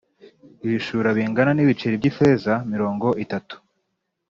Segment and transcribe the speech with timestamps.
[0.65, 3.55] Ibishura bingana n’ ibiceri by’ ifeza mirongo itatu